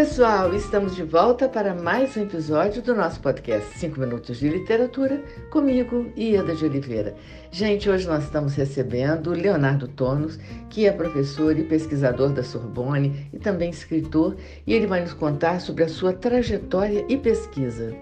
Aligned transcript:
pessoal, 0.00 0.54
estamos 0.54 0.96
de 0.96 1.02
volta 1.02 1.46
para 1.46 1.74
mais 1.74 2.16
um 2.16 2.22
episódio 2.22 2.80
do 2.80 2.94
nosso 2.94 3.20
podcast 3.20 3.78
5 3.78 4.00
Minutos 4.00 4.38
de 4.38 4.48
Literatura, 4.48 5.22
comigo, 5.50 6.10
Ieda 6.16 6.54
de 6.56 6.64
Oliveira. 6.64 7.14
Gente, 7.50 7.90
hoje 7.90 8.08
nós 8.08 8.24
estamos 8.24 8.54
recebendo 8.54 9.32
Leonardo 9.32 9.86
Tonos, 9.86 10.38
que 10.70 10.86
é 10.86 10.90
professor 10.90 11.54
e 11.58 11.64
pesquisador 11.64 12.30
da 12.30 12.42
Sorbonne 12.42 13.28
e 13.30 13.38
também 13.38 13.68
escritor, 13.68 14.38
e 14.66 14.72
ele 14.72 14.86
vai 14.86 15.02
nos 15.02 15.12
contar 15.12 15.60
sobre 15.60 15.84
a 15.84 15.88
sua 15.88 16.14
trajetória 16.14 17.04
e 17.06 17.18
pesquisa. 17.18 17.94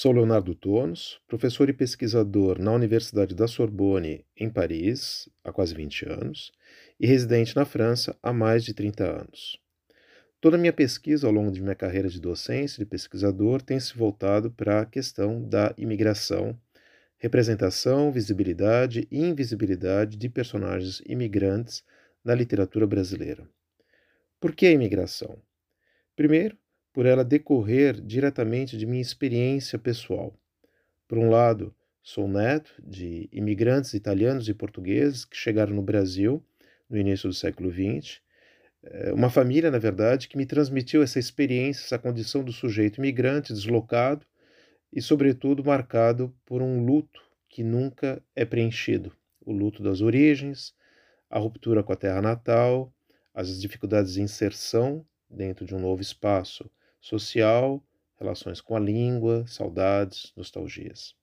Sou 0.00 0.12
Leonardo 0.12 0.54
Tonos, 0.54 1.20
professor 1.26 1.68
e 1.68 1.72
pesquisador 1.72 2.60
na 2.60 2.70
Universidade 2.70 3.34
da 3.34 3.48
Sorbonne, 3.48 4.24
em 4.36 4.48
Paris, 4.48 5.28
há 5.42 5.52
quase 5.52 5.74
20 5.74 6.08
anos, 6.08 6.52
e 7.00 7.04
residente 7.04 7.56
na 7.56 7.64
França 7.64 8.16
há 8.22 8.32
mais 8.32 8.62
de 8.62 8.72
30 8.72 9.22
anos. 9.22 9.60
Toda 10.40 10.56
a 10.56 10.60
minha 10.60 10.72
pesquisa 10.72 11.26
ao 11.26 11.32
longo 11.32 11.50
de 11.50 11.60
minha 11.60 11.74
carreira 11.74 12.08
de 12.08 12.20
docência 12.20 12.80
e 12.80 12.84
de 12.84 12.88
pesquisador 12.88 13.60
tem 13.60 13.80
se 13.80 13.98
voltado 13.98 14.52
para 14.52 14.82
a 14.82 14.86
questão 14.86 15.42
da 15.42 15.74
imigração, 15.76 16.56
representação, 17.16 18.12
visibilidade 18.12 19.08
e 19.10 19.18
invisibilidade 19.18 20.16
de 20.16 20.28
personagens 20.28 21.02
imigrantes 21.06 21.82
na 22.24 22.36
literatura 22.36 22.86
brasileira. 22.86 23.50
Por 24.38 24.54
que 24.54 24.64
a 24.66 24.70
imigração? 24.70 25.42
Primeiro, 26.14 26.56
por 26.98 27.06
ela 27.06 27.24
decorrer 27.24 28.00
diretamente 28.00 28.76
de 28.76 28.84
minha 28.84 29.00
experiência 29.00 29.78
pessoal. 29.78 30.34
Por 31.06 31.16
um 31.16 31.30
lado, 31.30 31.72
sou 32.02 32.26
neto 32.26 32.72
de 32.84 33.28
imigrantes 33.30 33.94
italianos 33.94 34.48
e 34.48 34.52
portugueses 34.52 35.24
que 35.24 35.36
chegaram 35.36 35.72
no 35.72 35.80
Brasil 35.80 36.42
no 36.90 36.98
início 36.98 37.28
do 37.28 37.34
século 37.36 37.70
XX. 37.70 38.20
É, 38.82 39.12
uma 39.12 39.30
família, 39.30 39.70
na 39.70 39.78
verdade, 39.78 40.26
que 40.26 40.36
me 40.36 40.44
transmitiu 40.44 41.00
essa 41.00 41.20
experiência, 41.20 41.84
essa 41.84 42.00
condição 42.00 42.42
do 42.42 42.50
sujeito 42.52 42.98
imigrante, 42.98 43.52
deslocado 43.52 44.26
e, 44.92 45.00
sobretudo, 45.00 45.64
marcado 45.64 46.34
por 46.44 46.62
um 46.62 46.84
luto 46.84 47.22
que 47.48 47.62
nunca 47.62 48.20
é 48.34 48.44
preenchido 48.44 49.12
o 49.40 49.52
luto 49.52 49.84
das 49.84 50.00
origens, 50.00 50.74
a 51.30 51.38
ruptura 51.38 51.80
com 51.84 51.92
a 51.92 51.96
terra 51.96 52.20
natal, 52.20 52.92
as 53.32 53.60
dificuldades 53.60 54.14
de 54.14 54.20
inserção 54.20 55.06
dentro 55.30 55.64
de 55.64 55.76
um 55.76 55.78
novo 55.78 56.02
espaço 56.02 56.68
social, 57.00 57.82
relações 58.18 58.60
com 58.60 58.76
a 58.76 58.80
língua, 58.80 59.46
saudades, 59.46 60.32
nostalgias. 60.36 61.14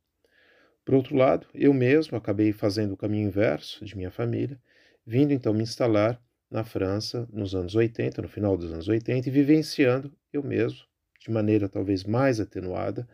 Por 0.84 0.96
outro 0.96 1.16
lado, 1.16 1.48
eu 1.54 1.74
mesmo 1.74 2.18
acabei 2.18 2.54
fazendo 2.54 2.94
o 2.94 2.98
caminho 2.98 3.28
inverso 3.28 3.84
de 3.84 3.98
minha 3.98 4.12
família, 4.12 4.60
vindo 5.06 5.34
então 5.34 5.54
me 5.54 5.64
instalar 5.64 6.22
na 6.50 6.64
França 6.64 7.28
nos 7.34 7.56
anos 7.56 7.76
80, 7.76 8.22
no 8.22 8.28
final 8.28 8.56
dos 8.56 8.72
anos 8.72 8.88
80, 8.88 9.28
e 9.28 9.32
vivenciando 9.32 10.16
eu 10.32 10.44
mesmo, 10.44 10.80
de 11.20 11.32
maneira 11.32 11.68
talvez 11.68 12.04
mais 12.04 12.40
atenuada, 12.40 13.08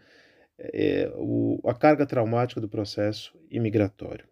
é, 0.59 1.11
o, 1.15 1.59
a 1.65 1.73
carga 1.73 2.05
traumática 2.05 2.61
do 2.61 2.69
processo 2.69 3.33
imigratório. 3.49 4.27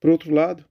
Por 0.00 0.10
outro 0.10 0.32
lado, 0.32 0.64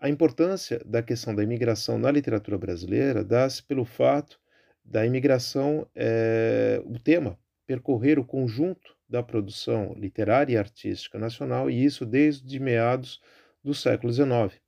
a 0.00 0.08
importância 0.08 0.80
da 0.84 1.02
questão 1.02 1.34
da 1.34 1.42
imigração 1.42 1.98
na 1.98 2.10
literatura 2.10 2.58
brasileira 2.58 3.22
dá-se 3.22 3.62
pelo 3.62 3.84
fato 3.84 4.40
da 4.86 5.04
imigração, 5.04 5.86
é, 5.94 6.80
o 6.84 6.98
tema 6.98 7.38
percorrer 7.66 8.18
o 8.18 8.24
conjunto 8.24 8.96
da 9.08 9.22
produção 9.22 9.94
literária 9.98 10.54
e 10.54 10.56
artística 10.56 11.18
nacional, 11.18 11.68
e 11.68 11.84
isso 11.84 12.06
desde 12.06 12.58
meados 12.60 13.20
do 13.62 13.74
século 13.74 14.12
XIX. 14.12 14.60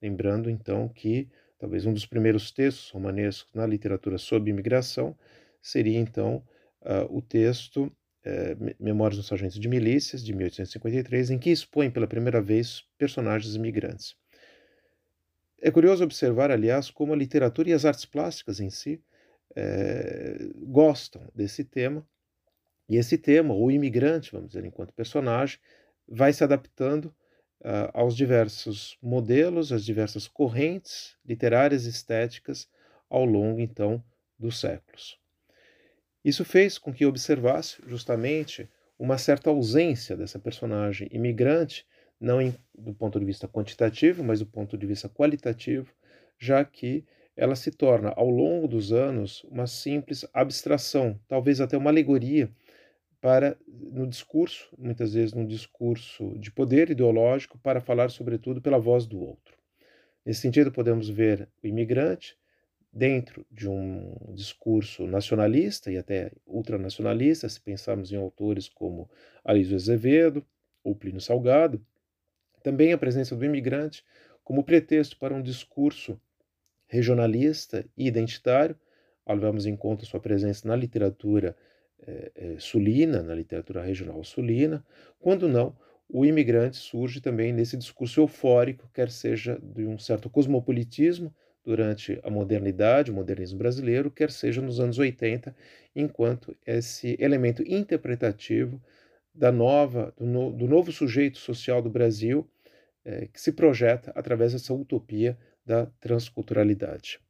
Lembrando, 0.00 0.48
então, 0.48 0.88
que 0.88 1.28
talvez 1.58 1.84
um 1.84 1.92
dos 1.92 2.06
primeiros 2.06 2.50
textos 2.50 2.90
romanescos 2.90 3.52
na 3.54 3.66
literatura 3.66 4.18
sobre 4.18 4.50
imigração 4.50 5.16
seria, 5.60 5.98
então, 5.98 6.42
uh, 6.82 7.16
o 7.16 7.20
texto 7.20 7.84
uh, 7.84 8.74
Memórias 8.78 9.18
dos 9.18 9.26
Sargentos 9.26 9.58
de 9.58 9.68
Milícias, 9.68 10.24
de 10.24 10.32
1853, 10.32 11.30
em 11.30 11.38
que 11.38 11.50
expõe 11.50 11.90
pela 11.90 12.06
primeira 12.06 12.40
vez 12.40 12.84
personagens 12.98 13.54
imigrantes. 13.54 14.14
É 15.60 15.70
curioso 15.70 16.04
observar, 16.04 16.50
aliás, 16.50 16.90
como 16.90 17.12
a 17.12 17.16
literatura 17.16 17.70
e 17.70 17.72
as 17.72 17.84
artes 17.84 18.04
plásticas 18.04 18.60
em 18.60 18.70
si 18.70 19.02
é, 19.56 20.50
gostam 20.56 21.26
desse 21.34 21.64
tema. 21.64 22.06
E 22.88 22.96
esse 22.96 23.18
tema, 23.18 23.54
o 23.54 23.70
imigrante, 23.70 24.30
vamos 24.30 24.48
dizer, 24.48 24.64
enquanto 24.64 24.92
personagem, 24.92 25.58
vai 26.06 26.32
se 26.32 26.44
adaptando 26.44 27.06
uh, 27.60 27.90
aos 27.92 28.16
diversos 28.16 28.96
modelos, 29.02 29.72
às 29.72 29.84
diversas 29.84 30.28
correntes 30.28 31.16
literárias 31.24 31.86
e 31.86 31.88
estéticas 31.88 32.68
ao 33.10 33.24
longo, 33.24 33.60
então, 33.60 34.04
dos 34.38 34.60
séculos. 34.60 35.18
Isso 36.24 36.44
fez 36.44 36.78
com 36.78 36.92
que 36.92 37.06
observasse 37.06 37.82
justamente 37.86 38.68
uma 38.98 39.18
certa 39.18 39.50
ausência 39.50 40.16
dessa 40.16 40.38
personagem 40.38 41.08
imigrante, 41.10 41.86
não 42.20 42.40
em, 42.40 42.54
do 42.74 42.94
ponto 42.94 43.18
de 43.18 43.24
vista 43.24 43.46
quantitativo, 43.48 44.22
mas 44.24 44.40
do 44.40 44.46
ponto 44.46 44.78
de 44.78 44.86
vista 44.86 45.08
qualitativo, 45.08 45.92
já 46.38 46.64
que 46.64 47.04
ela 47.36 47.54
se 47.54 47.70
torna, 47.70 48.12
ao 48.16 48.30
longo 48.30 48.66
dos 48.66 48.92
anos, 48.92 49.44
uma 49.44 49.66
simples 49.66 50.26
abstração, 50.32 51.20
talvez 51.28 51.60
até 51.60 51.76
uma 51.76 51.90
alegoria 51.90 52.50
para 53.20 53.58
no 53.68 54.06
discurso, 54.06 54.74
muitas 54.78 55.12
vezes 55.14 55.34
num 55.34 55.46
discurso 55.46 56.38
de 56.38 56.50
poder 56.50 56.90
ideológico, 56.90 57.58
para 57.58 57.80
falar 57.80 58.08
sobretudo 58.10 58.62
pela 58.62 58.78
voz 58.78 59.06
do 59.06 59.20
outro. 59.20 59.54
Nesse 60.24 60.40
sentido, 60.40 60.72
podemos 60.72 61.08
ver 61.08 61.48
o 61.62 61.66
imigrante 61.66 62.36
dentro 62.92 63.44
de 63.50 63.68
um 63.68 64.14
discurso 64.34 65.06
nacionalista 65.06 65.92
e 65.92 65.98
até 65.98 66.32
ultranacionalista, 66.46 67.48
se 67.48 67.60
pensarmos 67.60 68.10
em 68.10 68.16
autores 68.16 68.68
como 68.68 69.10
Alísio 69.44 69.76
Azevedo 69.76 70.44
ou 70.82 70.96
Plínio 70.96 71.20
Salgado, 71.20 71.84
também 72.62 72.92
a 72.92 72.98
presença 72.98 73.36
do 73.36 73.44
imigrante 73.44 74.02
como 74.42 74.64
pretexto 74.64 75.18
para 75.18 75.34
um 75.34 75.42
discurso 75.42 76.18
regionalista 76.86 77.84
e 77.96 78.06
identitário, 78.06 78.76
levamos 79.28 79.66
em 79.66 79.76
conta 79.76 80.04
sua 80.04 80.20
presença 80.20 80.66
na 80.68 80.76
literatura 80.76 81.56
é, 82.06 82.32
é, 82.34 82.56
sulina, 82.58 83.22
na 83.22 83.34
literatura 83.34 83.82
regional 83.82 84.22
sulina, 84.22 84.84
quando 85.18 85.48
não, 85.48 85.76
o 86.08 86.24
imigrante 86.24 86.76
surge 86.76 87.20
também 87.20 87.52
nesse 87.52 87.76
discurso 87.76 88.20
eufórico, 88.20 88.88
quer 88.94 89.10
seja 89.10 89.58
de 89.60 89.84
um 89.84 89.98
certo 89.98 90.30
cosmopolitismo 90.30 91.34
durante 91.64 92.20
a 92.22 92.30
modernidade, 92.30 93.10
o 93.10 93.14
modernismo 93.14 93.58
brasileiro, 93.58 94.08
quer 94.08 94.30
seja 94.30 94.62
nos 94.62 94.78
anos 94.78 94.98
80, 94.98 95.54
enquanto 95.96 96.56
esse 96.64 97.16
elemento 97.18 97.62
interpretativo 97.66 98.80
da 99.34 99.50
nova, 99.50 100.14
do, 100.16 100.24
no, 100.24 100.52
do 100.52 100.68
novo 100.68 100.92
sujeito 100.92 101.38
social 101.38 101.82
do 101.82 101.90
Brasil, 101.90 102.48
é, 103.04 103.26
que 103.26 103.40
se 103.40 103.50
projeta 103.50 104.12
através 104.14 104.52
dessa 104.52 104.72
utopia 104.72 105.36
da 105.66 105.86
transculturalidade. 106.00 107.20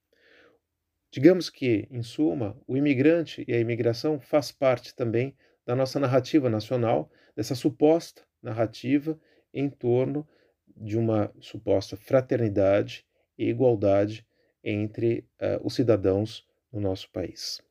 Digamos 1.10 1.48
que, 1.48 1.88
em 1.91 2.02
suma, 2.02 2.60
o 2.66 2.76
imigrante 2.76 3.44
e 3.48 3.54
a 3.54 3.58
imigração 3.58 4.20
faz 4.20 4.52
parte 4.52 4.94
também 4.94 5.34
da 5.64 5.74
nossa 5.74 5.98
narrativa 5.98 6.50
nacional, 6.50 7.10
dessa 7.34 7.54
suposta 7.54 8.22
narrativa 8.42 9.19
em 9.52 9.70
torno 9.70 10.28
de 10.76 10.98
uma 10.98 11.32
suposta 11.41 11.97
fraternidade 11.97 13.06
e 13.38 13.48
igualdade 13.48 14.26
entre 14.62 15.26
uh, 15.41 15.64
os 15.64 15.74
cidadãos 15.74 16.47
no 16.70 16.80
nosso 16.80 17.10
país. 17.10 17.62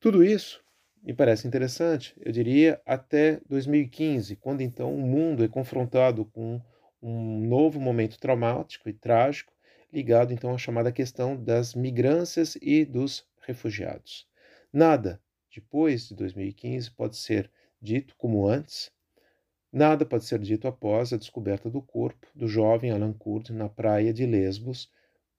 Tudo 0.00 0.24
isso 0.24 0.64
me 1.02 1.12
parece 1.12 1.46
interessante, 1.46 2.14
eu 2.18 2.32
diria, 2.32 2.80
até 2.86 3.40
2015, 3.48 4.36
quando 4.36 4.62
então 4.62 4.94
o 4.94 5.00
mundo 5.00 5.44
é 5.44 5.48
confrontado 5.48 6.24
com 6.24 6.60
um 7.00 7.46
novo 7.46 7.80
momento 7.80 8.18
traumático 8.18 8.88
e 8.88 8.92
trágico, 8.92 9.52
ligado 9.92 10.32
então 10.32 10.54
à 10.54 10.58
chamada 10.58 10.92
questão 10.92 11.36
das 11.42 11.74
migrâncias 11.74 12.56
e 12.60 12.84
dos 12.84 13.26
refugiados. 13.40 14.26
Nada 14.72 15.20
depois 15.54 16.08
de 16.08 16.14
2015 16.14 16.90
pode 16.90 17.16
ser 17.16 17.50
dito 17.80 18.14
como 18.16 18.46
antes, 18.46 18.92
nada 19.72 20.04
pode 20.04 20.24
ser 20.24 20.38
dito 20.38 20.68
após 20.68 21.12
a 21.12 21.16
descoberta 21.16 21.70
do 21.70 21.82
corpo 21.82 22.26
do 22.34 22.46
jovem 22.46 22.90
Alan 22.90 23.12
Kurd 23.12 23.52
na 23.52 23.68
praia 23.68 24.12
de 24.12 24.26
Lesbos, 24.26 24.90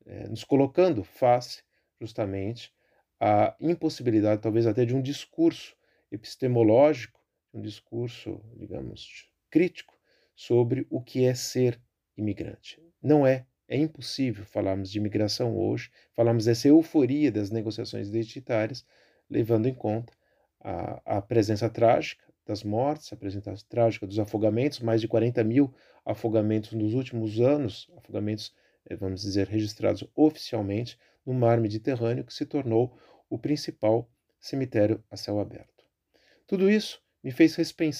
eh, 0.05 0.27
nos 0.27 0.43
colocando 0.43 1.03
face 1.03 1.63
justamente 1.99 2.73
à 3.19 3.55
impossibilidade, 3.59 4.41
talvez 4.41 4.65
até 4.65 4.85
de 4.85 4.95
um 4.95 5.01
discurso 5.01 5.75
epistemológico, 6.11 7.19
um 7.53 7.61
discurso, 7.61 8.41
digamos, 8.55 9.29
crítico 9.49 9.97
sobre 10.35 10.87
o 10.89 11.01
que 11.01 11.25
é 11.25 11.33
ser 11.33 11.79
imigrante. 12.15 12.81
Não 13.01 13.25
é 13.25 13.45
é 13.69 13.77
impossível 13.77 14.43
falarmos 14.45 14.89
de 14.89 14.97
imigração 14.97 15.55
hoje, 15.55 15.91
falarmos 16.13 16.45
dessa 16.45 16.67
euforia 16.67 17.31
das 17.31 17.51
negociações 17.51 18.07
identitárias, 18.07 18.83
levando 19.29 19.67
em 19.67 19.73
conta 19.75 20.11
a, 20.59 21.17
a 21.17 21.21
presença 21.21 21.69
trágica 21.69 22.23
das 22.47 22.63
mortes, 22.63 23.13
a 23.13 23.17
trágica 23.69 24.07
dos 24.07 24.17
afogamentos, 24.17 24.79
mais 24.79 24.99
de 24.99 25.07
40 25.07 25.43
mil 25.43 25.71
afogamentos 26.03 26.73
nos 26.73 26.95
últimos 26.95 27.39
anos, 27.39 27.87
afogamentos, 27.95 28.55
eh, 28.89 28.95
vamos 28.95 29.21
dizer, 29.21 29.47
registrados 29.47 30.03
oficialmente 30.15 30.97
no 31.23 31.31
mar 31.31 31.61
Mediterrâneo, 31.61 32.23
que 32.23 32.33
se 32.33 32.47
tornou 32.47 32.97
o 33.29 33.37
principal 33.37 34.09
cemitério 34.39 35.03
a 35.11 35.15
céu 35.15 35.39
aberto. 35.39 35.85
Tudo 36.47 36.67
isso 36.71 36.99
me 37.23 37.29
fez 37.29 37.55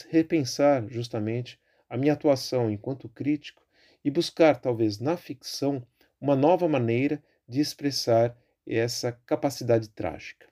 repensar 0.09 0.87
justamente 0.89 1.59
a 1.87 1.95
minha 1.95 2.13
atuação 2.13 2.71
enquanto 2.71 3.07
crítico 3.07 3.61
e 4.03 4.11
buscar, 4.11 4.59
talvez 4.59 4.99
na 4.99 5.17
ficção, 5.17 5.85
uma 6.19 6.35
nova 6.35 6.67
maneira 6.67 7.21
de 7.47 7.59
expressar 7.59 8.35
essa 8.67 9.11
capacidade 9.25 9.89
trágica. 9.89 10.47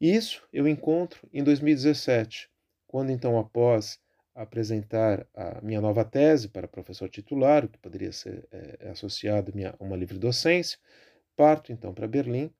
Isso 0.00 0.46
eu 0.52 0.66
encontro 0.66 1.28
em 1.32 1.42
2017, 1.42 2.50
quando 2.86 3.10
então, 3.10 3.38
após 3.38 3.98
apresentar 4.34 5.26
a 5.34 5.60
minha 5.62 5.80
nova 5.80 6.04
tese 6.04 6.48
para 6.48 6.68
professor 6.68 7.08
titular, 7.08 7.64
o 7.64 7.68
que 7.68 7.78
poderia 7.78 8.12
ser 8.12 8.46
é, 8.52 8.90
associado 8.90 9.52
a 9.78 9.82
uma 9.82 9.96
livre 9.96 10.18
docência, 10.18 10.78
parto 11.34 11.72
então 11.72 11.94
para 11.94 12.06
Berlim, 12.06 12.52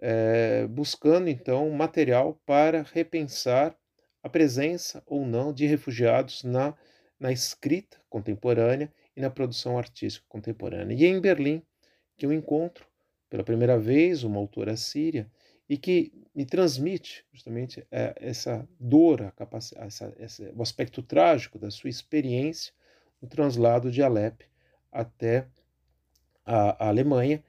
é, 0.00 0.66
buscando 0.66 1.28
então 1.28 1.68
material 1.70 2.40
para 2.46 2.82
repensar 2.94 3.76
a 4.22 4.28
presença 4.28 5.02
ou 5.06 5.26
não 5.26 5.52
de 5.52 5.66
refugiados 5.66 6.42
na, 6.42 6.74
na 7.18 7.30
escrita 7.30 7.98
contemporânea 8.08 8.90
na 9.20 9.30
produção 9.30 9.78
artística 9.78 10.24
contemporânea. 10.28 10.94
E 10.94 11.04
é 11.04 11.08
em 11.08 11.20
Berlim 11.20 11.62
que 12.16 12.26
eu 12.26 12.32
encontro 12.32 12.86
pela 13.28 13.44
primeira 13.44 13.78
vez 13.78 14.24
uma 14.24 14.38
autora 14.38 14.76
síria 14.76 15.30
e 15.68 15.76
que 15.76 16.12
me 16.34 16.44
transmite 16.44 17.24
justamente 17.32 17.86
é, 17.90 18.14
essa 18.20 18.68
dor, 18.78 19.22
a 19.22 19.46
essa, 19.84 20.12
essa, 20.18 20.52
o 20.54 20.62
aspecto 20.62 21.00
trágico 21.00 21.58
da 21.58 21.70
sua 21.70 21.88
experiência 21.88 22.72
no 23.22 23.28
translado 23.28 23.90
de 23.90 24.02
Alep 24.02 24.44
até 24.90 25.46
a, 26.44 26.86
a, 26.86 26.88
Alemanha. 26.88 27.42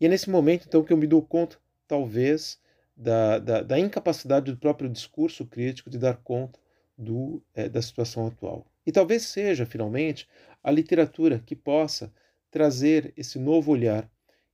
E 0.00 0.06
é 0.06 0.08
nesse 0.08 0.28
momento, 0.28 0.66
então, 0.66 0.82
que 0.82 0.92
eu 0.92 0.96
me 0.96 1.06
dou 1.06 1.22
conta, 1.22 1.56
talvez, 1.86 2.58
da, 2.96 3.38
da, 3.38 3.62
da 3.62 3.78
incapacidade 3.78 4.50
do 4.50 4.58
próprio 4.58 4.90
discurso 4.90 5.46
crítico 5.46 5.88
de 5.88 5.98
dar 5.98 6.16
conta 6.16 6.58
do, 6.96 7.40
é, 7.54 7.68
da 7.68 7.80
situação 7.80 8.26
atual. 8.26 8.66
E 8.88 8.90
talvez 8.90 9.24
seja, 9.24 9.66
finalmente, 9.66 10.26
a 10.64 10.70
literatura 10.70 11.38
que 11.40 11.54
possa 11.54 12.10
trazer 12.50 13.12
esse 13.18 13.38
novo 13.38 13.70
olhar. 13.70 14.10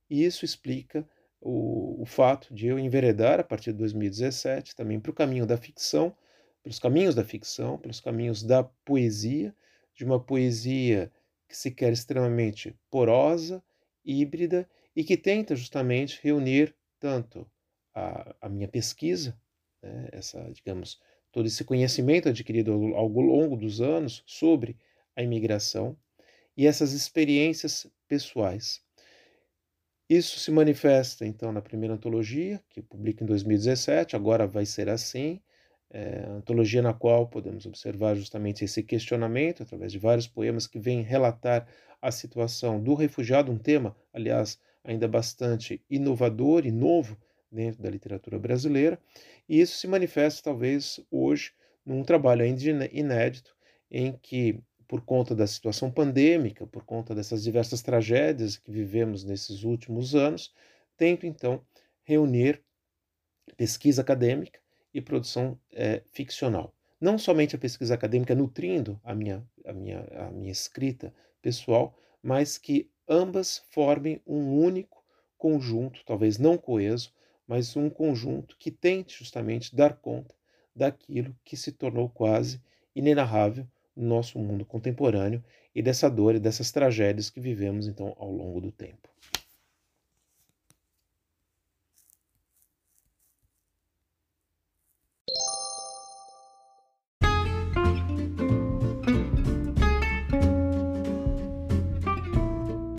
E 0.09 0.25
isso 0.25 0.43
explica 0.43 1.07
o, 1.39 2.01
o 2.01 2.05
fato 2.05 2.53
de 2.53 2.67
eu 2.67 2.77
enveredar, 2.77 3.39
a 3.39 3.45
partir 3.45 3.71
de 3.71 3.77
2017, 3.77 4.75
também 4.75 4.99
para 4.99 5.09
o 5.09 5.13
caminho 5.13 5.45
da 5.45 5.55
ficção, 5.55 6.13
pelos 6.61 6.79
caminhos 6.79 7.15
da 7.15 7.23
ficção, 7.23 7.77
pelos 7.77 8.01
caminhos 8.01 8.43
da 8.43 8.61
poesia, 8.61 9.55
de 9.93 10.03
uma 10.03 10.19
poesia 10.19 11.09
que 11.47 11.55
se 11.55 11.71
quer 11.71 11.93
extremamente 11.93 12.77
porosa, 12.91 13.63
híbrida 14.03 14.69
e 14.93 15.05
que 15.05 15.15
tenta 15.15 15.55
justamente 15.55 16.19
reunir 16.21 16.75
tanto 16.99 17.49
a, 17.93 18.35
a 18.41 18.49
minha 18.49 18.67
pesquisa, 18.67 19.39
né, 19.81 20.09
essa, 20.11 20.43
digamos, 20.51 20.99
todo 21.35 21.47
esse 21.47 21.65
conhecimento 21.65 22.29
adquirido 22.29 22.71
ao, 22.95 23.09
longo 23.09 23.57
dos 23.57 23.81
anos 23.81 24.23
sobre 24.25 24.77
a 25.13 25.21
imigração 25.21 25.97
e 26.55 26.65
essas 26.65 26.93
experiências 26.93 27.85
pessoais. 28.07 28.81
Isso 30.09 30.39
se 30.39 30.49
manifesta, 30.49 31.25
então, 31.25 31.51
na 31.51 31.61
primeira 31.61 31.93
antologia, 31.93 32.63
que 32.69 32.81
publica 32.81 33.21
em 33.21 33.27
2017, 33.27 34.15
agora 34.15 34.47
vai 34.47 34.65
ser 34.65 34.87
assim, 34.87 35.41
é, 35.89 36.25
antologia 36.37 36.81
na 36.81 36.93
qual 36.93 37.27
podemos 37.27 37.65
observar 37.65 38.15
justamente 38.15 38.63
esse 38.63 38.81
questionamento, 38.81 39.61
através 39.61 39.91
de 39.91 39.99
vários 39.99 40.27
poemas 40.27 40.67
que 40.67 40.79
vêm 40.79 41.01
relatar 41.01 41.67
a 42.01 42.11
situação 42.11 42.81
do 42.81 42.93
refugiado, 42.93 43.51
um 43.51 43.57
tema, 43.57 43.93
aliás, 44.13 44.57
ainda 44.85 45.05
bastante 45.05 45.83
inovador 45.89 46.65
e 46.65 46.71
novo 46.71 47.17
dentro 47.55 47.81
da 47.81 47.89
literatura 47.89 48.37
brasileira, 48.37 48.99
e 49.49 49.59
isso 49.59 49.77
se 49.77 49.87
manifesta 49.87 50.43
talvez 50.43 50.99
hoje 51.09 51.53
num 51.85 52.03
trabalho 52.03 52.43
ainda 52.43 52.89
inédito 52.91 53.55
em 53.89 54.13
que 54.21 54.59
por 54.87 55.01
conta 55.01 55.33
da 55.33 55.47
situação 55.47 55.89
pandêmica, 55.91 56.67
por 56.67 56.83
conta 56.83 57.15
dessas 57.15 57.43
diversas 57.43 57.81
tragédias 57.81 58.57
que 58.57 58.71
vivemos 58.71 59.23
nesses 59.23 59.63
últimos 59.63 60.13
anos, 60.13 60.53
tento 60.95 61.25
então 61.25 61.65
reunir 62.03 62.61
pesquisa 63.57 64.01
acadêmica 64.01 64.59
e 64.93 65.01
produção 65.01 65.59
é, 65.71 66.01
ficcional. 66.11 66.73
Não 66.99 67.17
somente 67.17 67.55
a 67.55 67.59
pesquisa 67.59 67.93
acadêmica 67.93 68.35
nutrindo 68.35 68.99
a 69.03 69.13
minha, 69.13 69.45
a, 69.65 69.73
minha, 69.73 70.07
a 70.17 70.31
minha 70.31 70.51
escrita 70.51 71.13
pessoal, 71.41 71.97
mas 72.21 72.57
que 72.57 72.89
ambas 73.07 73.63
formem 73.69 74.21
um 74.25 74.59
único 74.59 75.03
conjunto, 75.37 76.03
talvez 76.05 76.37
não 76.37 76.57
coeso, 76.57 77.13
mas 77.47 77.75
um 77.75 77.89
conjunto 77.89 78.55
que 78.57 78.71
tente 78.71 79.17
justamente 79.17 79.75
dar 79.75 79.95
conta 79.95 80.33
daquilo 80.75 81.35
que 81.43 81.55
se 81.55 81.71
tornou 81.71 82.09
quase 82.09 82.61
inenarrável 82.95 83.67
no 83.95 84.07
nosso 84.07 84.37
mundo 84.39 84.65
contemporâneo 84.65 85.43
e 85.73 85.81
dessa 85.81 86.09
dor 86.09 86.35
e 86.35 86.39
dessas 86.39 86.71
tragédias 86.71 87.29
que 87.29 87.39
vivemos 87.39 87.87
então 87.87 88.15
ao 88.17 88.31
longo 88.31 88.59
do 88.59 88.71
tempo. 88.71 89.14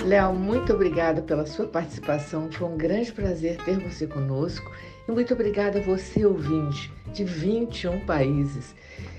Léo, 0.07 0.33
muito 0.33 0.73
obrigada 0.73 1.21
pela 1.21 1.45
sua 1.45 1.67
participação. 1.67 2.49
Foi 2.53 2.69
um 2.69 2.77
grande 2.77 3.11
prazer 3.11 3.57
ter 3.65 3.77
você 3.81 4.07
conosco. 4.07 4.71
E 5.09 5.11
muito 5.11 5.35
obrigada 5.35 5.81
a 5.81 5.83
você, 5.83 6.25
ouvinte, 6.25 6.93
de 7.13 7.25
21 7.25 8.07
países. 8.07 8.73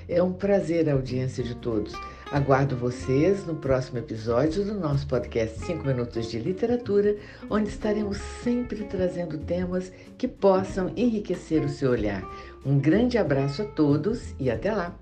É 0.08 0.24
um 0.24 0.32
prazer 0.32 0.90
a 0.90 0.94
audiência 0.94 1.44
de 1.44 1.56
todos. 1.56 1.94
Aguardo 2.32 2.78
vocês 2.78 3.46
no 3.46 3.56
próximo 3.56 3.98
episódio 3.98 4.64
do 4.64 4.76
nosso 4.76 5.06
podcast 5.08 5.60
5 5.60 5.86
Minutos 5.86 6.32
de 6.32 6.40
Literatura, 6.40 7.18
onde 7.50 7.68
estaremos 7.68 8.18
sempre 8.42 8.86
trazendo 8.86 9.38
temas 9.40 9.92
que 10.18 10.28
possam 10.28 10.94
enriquecer 10.96 11.66
o 11.66 11.70
seu 11.70 11.92
olhar. 11.92 12.24
Um 12.66 12.80
grande 12.80 13.18
abraço 13.18 13.62
a 13.62 13.66
todos 13.66 14.34
e 14.40 14.50
até 14.50 14.74
lá! 14.74 14.98